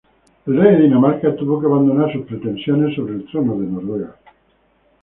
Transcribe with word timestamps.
El 0.47 0.57
rey 0.57 0.77
de 0.77 0.83
Dinamarca 0.85 1.35
tuvo 1.35 1.59
que 1.61 1.67
abandonar 1.67 2.11
sus 2.11 2.25
pretensiones 2.25 2.95
sobre 2.95 3.13
el 3.17 3.25
trono 3.27 3.53
de 3.59 3.67
Noruega. 3.67 4.15